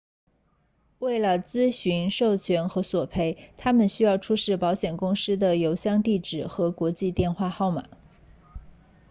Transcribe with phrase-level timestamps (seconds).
[0.97, 7.85] 为了咨询授权和索赔他们需要出示保险公司的邮箱地址和国际电话号码